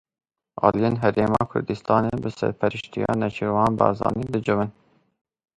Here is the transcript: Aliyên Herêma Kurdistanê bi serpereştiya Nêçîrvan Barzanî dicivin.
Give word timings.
Aliyên 0.67 0.95
Herêma 1.01 1.41
Kurdistanê 1.51 2.15
bi 2.23 2.29
serpereştiya 2.39 3.11
Nêçîrvan 3.19 3.71
Barzanî 3.79 4.25
dicivin. 4.33 4.71